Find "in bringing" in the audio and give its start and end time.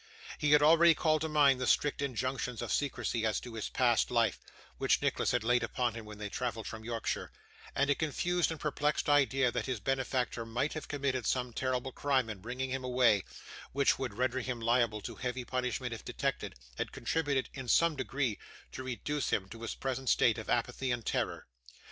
12.31-12.71